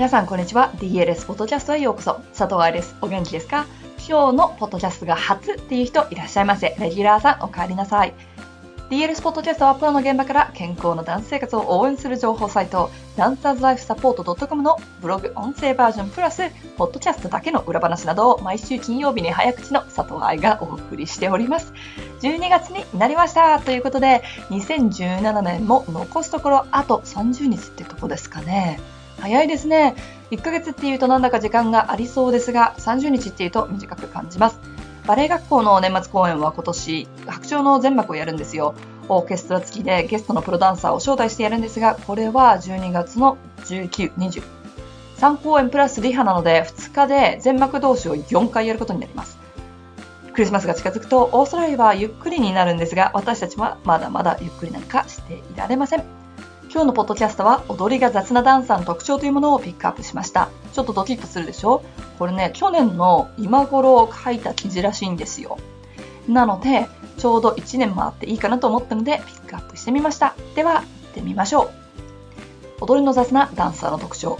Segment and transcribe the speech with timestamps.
[0.00, 0.72] 皆さんこんにちは。
[0.76, 2.22] DLS ポッドキャストへようこそ。
[2.34, 2.96] 佐藤愛です。
[3.02, 3.66] お元気ですか？
[3.98, 6.74] 今日のポッドキャストが初っていう人いらっしゃいませ。
[6.80, 8.14] レギュラーさんお帰りなさい。
[8.88, 16.44] DLS ポッドキャストはプロの現場から健康なダンス生活を応援する情報サイトダンサーズライフサポート .com のブログ音声バージョンプラス
[16.78, 21.74] ポッドキャストだけの裏話などを毎週金曜日に早口の佐藤愛がお送りしております。
[22.22, 23.60] 12月になりました。
[23.60, 28.80] ということで2017年も残すところあと30日ってとこですかね。
[29.20, 29.94] 早いですね。
[30.30, 34.58] 1ヶ月っていうとなんだか時間がありそうですが、30日っていうと短く感じます。
[35.06, 38.74] バレエ学校の年末公演は今年、白鳥の全幕をやるんですよ。
[39.08, 44.42] オーケストラ付きでゲストのプロダンサーを招待してやるんですが、これは12月の19、20。
[45.18, 49.36] 3公演プラスリハなので、2日で全幕同士を4回やることになります。
[50.32, 56.19] クリスマスが近づくと、オーストラリアはゆっくりになるんですが、私たちはまだまだゆっくりなんかしていられません。
[56.72, 60.50] 今日のポッドキャストは踊りが雑なダンサーの特徴というものをピックアップしました。
[60.72, 61.82] ちょっとドキッとするでしょ？
[62.16, 65.58] これね、去年の今頃書いた記事らしいんですよ。
[66.28, 66.86] なので、
[67.18, 70.36] ちょうど1年もあっていいかなと思ったので、ピックアップしてみました。
[70.54, 71.72] では、行ってみましょ
[72.80, 72.84] う。
[72.84, 74.38] 踊りの雑なダンサーの特徴。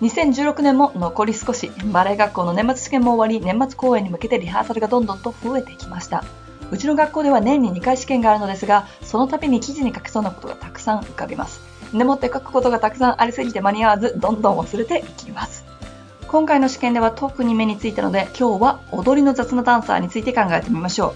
[0.00, 6.22] 2016年も残り少し、バレエ学校の年末試験も終わり、年末公演に向けてリハーサルがどんどんと増えてきました。
[6.70, 11.60] うちの学校では年に2回試験があるのですが、その度に記事に書けそうなことがたくさん浮かびます。
[11.92, 15.64] でもって書くことがたくさんありすぎて間に合わず、どんどん忘れていきます。
[16.28, 21.14] 今回の試験では特に目についたので、今日は踊りの雑なダンサーについて考えてみましょ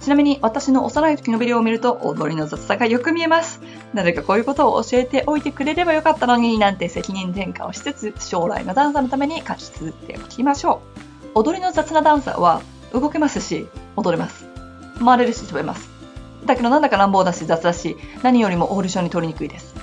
[0.00, 0.04] う。
[0.04, 3.60] ちなみに私の幼い時のビデオを見ると踊りの雑さがよく見えます。
[3.92, 10.82] なぜかこういうことを教えておいてくれればよかったのになんて責任転嫁をしつつ将来のダンサーのために勝ち続けておきましょ
[11.34, 11.38] う。
[11.40, 14.46] 踊りの雑なダンサーは動けますし踊れます。
[15.04, 15.97] 回れるし飛べます。
[16.48, 19.74] だけどなんだか乱暴だし雑だし、何よりもオーディションに取りにくいです。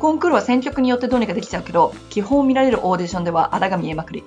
[0.00, 4.24] コンクールは選曲によってどうにかできちゃうけど、基本見られるオーディションではあらが見えまくり。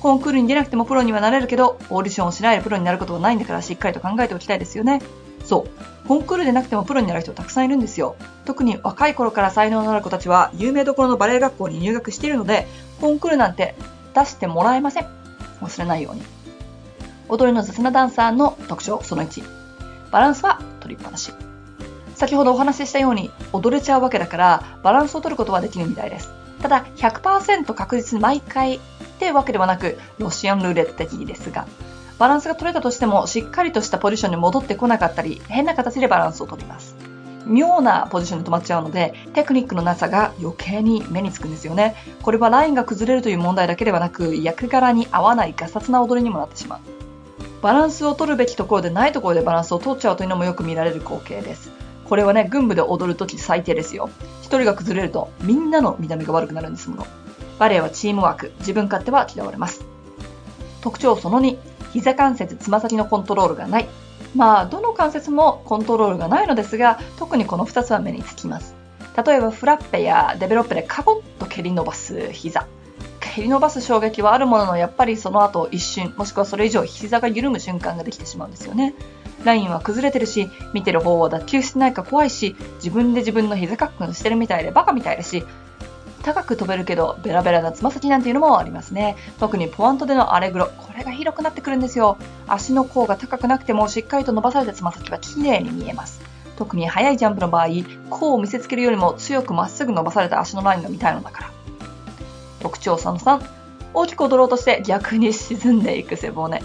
[0.00, 5.00] コンクールに出なくてもプロにはなれるけど、オーディションをしないでプロになることはないんだからしっかりと考えておきたいですよね。
[5.44, 5.66] そ
[6.04, 6.08] う。
[6.08, 8.16] コンクールでなくてもプロになる人たくさんいるんですよ。
[8.44, 12.66] 特に若い頃から才能のある子たちは有名どころのバレエ学校に入学しているので、
[13.00, 13.74] コンクールなんて
[14.14, 15.06] 出してもらえません。
[15.60, 16.22] 忘れないように。
[17.28, 19.61] 踊りの雑なダンサーの特徴その1。
[20.12, 21.32] バランスは取りっぱなし。
[22.14, 26.30] 先ほどお話ししたように踊れちゃうわけだからバランスを取ることはできるみたいです。
[26.60, 28.80] ただ100%確実に毎回っ
[29.18, 31.66] てわけではなくロシアンルーレット的ですが
[32.18, 36.94] バランスが取れたとしてもしっかりとしたポジションに戻ってこなかったり変な形でバランスを取ります。
[37.44, 41.96] 妙なポジションに止まっちゃうのでテクニックのなさが余計に目につくんですよね。
[42.22, 46.80] これはラインが崩れるという問題だけではなく役柄に合わないガサツな踊りにもなってしまう。
[47.62, 51.70] バランスを取るべきところでないところでバランスを取っちゃうというのもよく見られる光景です。
[52.04, 54.10] これはね、軍部で踊るとき最低ですよ。
[54.42, 57.06] 一人が崩れるとみんなの見た目が悪くなるんですもの。
[57.60, 59.84] バレエはチームワーク、自分勝手は嫌われます。
[60.80, 61.56] 特徴その2、
[61.92, 63.88] 膝関節、つま先のコントロールがない。
[64.34, 68.74] まあ、どの関節もコントロールがないのですが、特にこの2つは目につきます。
[69.24, 72.66] 例えばフラッペやデベロッペでカボッと蹴り伸ばす膝。
[73.34, 78.94] 蹴り伸ばす衝撃はあるもののやっぱりその後一瞬もしくはそれ以上膝が緩む瞬間ができてしまうんですよね。
[79.42, 85.44] ラインは崩れてるし見てる方は脱臼してないか怖いし自分で自分の膝カックンしてるみたいでバカみたいだし
[86.22, 89.16] 高く飛べるけどベラベラなつま先なんていうのもありますね。
[89.40, 92.18] 特にポワントでのアレグロこれが広くなってくるんですよ。
[92.46, 96.20] 足の甲が高くなくてもしっかりと伸ばされたつま先は綺麗に見えます。
[96.56, 97.68] 特に速いジャンプの場合
[98.10, 101.61] 甲を見せつけるよりも強くまっすぐ伸ばされた足のラインが見たいのだから。
[102.62, 103.44] 特徴その3、
[103.94, 106.62] 大きく踊ろうとして逆に沈んでいく背骨。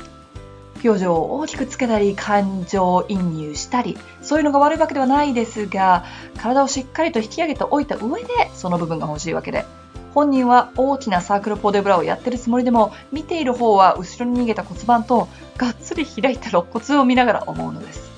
[0.84, 6.06] 表情を大きくつけたり、感情移入したり、そういうのが悪いわけではないですが、
[6.38, 9.66] 体をしっかりと引き上げておいた上で、その部分が欲しいわけで、
[10.14, 15.28] 本人は大きなサークルポーデブラをやってるつもりでも、見ている方は後ろに逃げた骨盤と、
[15.58, 18.10] がっつり開いた肋骨を見ながら思うのです。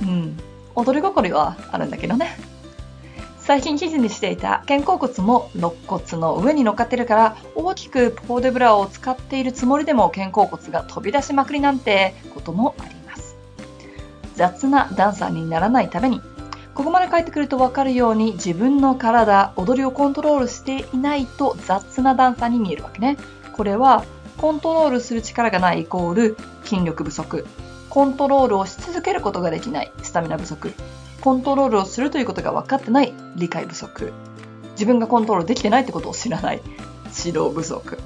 [0.00, 0.38] うん、
[0.74, 2.38] 踊り心はあるんだけどね。
[3.50, 13.34] 最近記事にしていた肩甲骨も肋骨の上に乗っかってるから大きくポーデブラを使っているつもりでも肩甲骨が飛び出しまくりなんてこともあります。
[14.36, 16.20] 雑なダンサーにならないために
[16.76, 23.16] ここまで書いてくると分かるように自分の体踊りをコントロールしていないと雑なダンサーに見えるわけね。
[23.50, 24.04] これは
[24.36, 27.44] コントロールする力がないイコール筋力不足。
[27.88, 29.90] コントロールをし続けることができない。
[30.04, 30.72] スタミナ不足。
[31.20, 34.12] コントロールをするということが分かってない理解不足。
[34.72, 36.62] 自分がコントロールできてないってことを知らない。
[37.24, 37.98] 指導不足。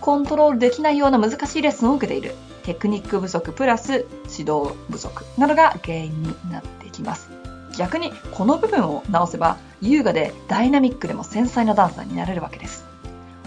[0.00, 2.34] コントロールできないような難しいレッスンを受けている。
[2.64, 5.24] テクニック不足プラス指導不足。
[5.38, 7.30] などが原因になってきます。
[7.76, 12.84] 逆にこの部分を直せば優雅でダイナミックでも繊細なダンサーになれるわけです。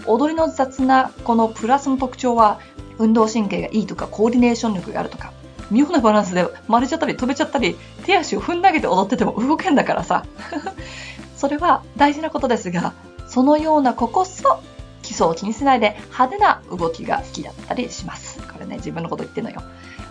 [0.06, 2.60] 踊りの雑なこのプラスの特徴は
[2.98, 5.32] 運動神経がいいとかコーディネーション力があるとか。
[5.70, 10.24] 妙なバランスで丸れちゃったり飛べちゃったり手足を踏ん投げて踊ってても動けんだからさ。
[11.36, 12.92] それは大事なことですが
[13.26, 14.60] そのような子こそ
[15.02, 18.40] 基礎を気にしないで派手な動きが好きだったりします。
[18.40, 19.62] これね自分のこと言ってんのよ。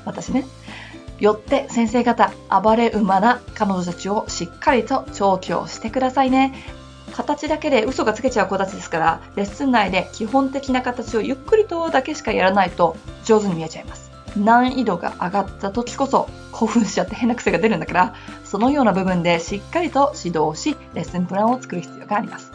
[0.05, 0.45] 私ね
[1.19, 6.53] よって先生方暴れ馬な彼女たちをしっかりと調教してくださいね。
[7.11, 12.95] 形だけで嘘がつけちゃう子たちですからレッスン内で基本的な形をゆっくりとだけしかやらないと
[13.25, 14.08] 上手に見えちゃいます。
[14.37, 22.51] 難易度が上がった時こそ興奮しちゃって変な癖が出るんだからそのような部分でしっかりと指導しレッスンプランを作る必要があります。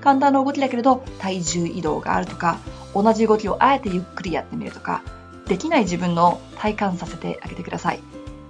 [0.00, 2.58] 簡単な動きだけれど体重移動があるとか
[2.94, 5.02] 同じ動きをあえてゆっくりやってみるとか
[5.46, 8.00] できない自分の体感させてあげてください。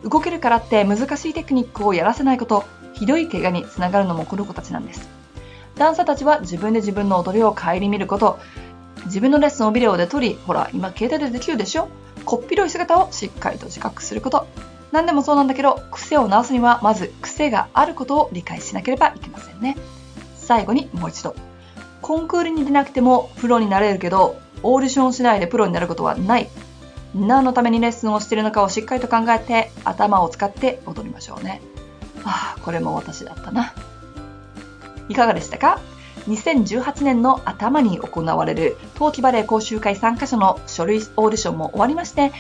[0.05, 5.09] 動けるからって難しいテクニックをやらせないことひどい怪我につながるのもこの子たちなんです。
[5.77, 8.39] ダンサーたちは自分で自分の踊りを顧みること
[9.06, 11.89] 自分のレッスンをビデオで撮りほら今携帯でできるでしょ？
[12.25, 14.47] こっぴどい姿をしっかりと自覚すること。
[14.93, 19.77] 何でもそうなんだけど癖を直すにはまず癖があることを理解しなければいけませんね。
[20.37, 21.35] 最後にもう一度。
[22.00, 26.49] コンクールに出なくてもプロになれるけどオーディションしないでプロになることはない。
[27.15, 31.61] 何のためにレッスンをしているのかをしっかりと考えて頭を使って踊りましょうね。
[32.25, 33.73] ああ、これも私だったな。
[35.09, 35.81] いかがでしたか？
[36.29, 42.33] 2018年の頭に行われる冬季バレエ講習会参加者の書類オーディションも終わりまして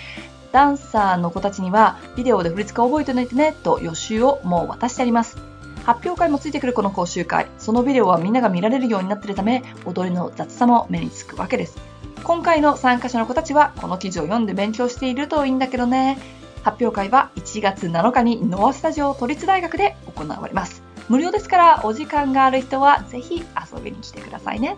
[0.52, 5.36] ダンサーの子たちにはビデオで振り付けを覚えておいてねと予習をもう渡してあります
[5.84, 11.78] 発表会もついてくるこの講習会そのビデオはみんなが見られるようになっているため踊りの雑さも目につくわけです
[12.24, 16.18] 今回の参加者の子たちはこの記事を読んで勉強しているといいんだけどね。
[16.62, 20.77] 発表会は1月7日にノアスタジオ都立大学で行われます。
[21.08, 24.76] 無料ですからお時間がある人はぜひ遊びに来てくださいね。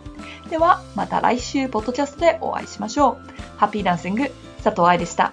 [0.49, 3.59] ではまた来週ポッドキャストでお会いしましょう。
[3.59, 4.31] ハッピーダンシング
[4.62, 5.32] 佐藤愛でした。